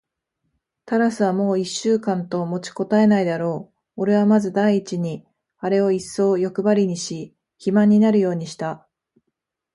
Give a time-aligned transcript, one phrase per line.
[0.85, 4.01] タラスはもう一週間と持ちこたえないだろう。
[4.01, 5.27] おれはまず第一に
[5.59, 8.87] あれをいっそうよくばりにし、肥満になるようにした。